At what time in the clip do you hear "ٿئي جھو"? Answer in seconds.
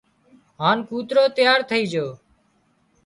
1.69-2.07